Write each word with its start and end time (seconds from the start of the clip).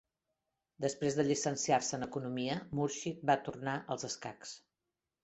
Després 0.85 1.17
de 1.19 1.25
llicenciar-se 1.27 1.93
en 1.97 2.05
Economia, 2.05 2.55
Murshed 2.79 3.21
va 3.31 3.37
tornar 3.49 3.77
als 3.97 4.07
escacs. 4.09 4.57